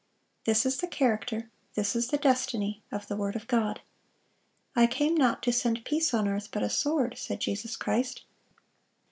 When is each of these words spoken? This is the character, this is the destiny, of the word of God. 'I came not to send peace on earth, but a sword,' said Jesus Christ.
This 0.45 0.65
is 0.65 0.77
the 0.77 0.87
character, 0.87 1.51
this 1.75 1.95
is 1.95 2.07
the 2.07 2.17
destiny, 2.17 2.81
of 2.91 3.07
the 3.07 3.15
word 3.15 3.35
of 3.35 3.45
God. 3.45 3.81
'I 4.75 4.87
came 4.87 5.13
not 5.13 5.43
to 5.43 5.53
send 5.53 5.85
peace 5.85 6.11
on 6.11 6.27
earth, 6.27 6.49
but 6.51 6.63
a 6.63 6.71
sword,' 6.71 7.19
said 7.19 7.39
Jesus 7.39 7.75
Christ. 7.77 8.23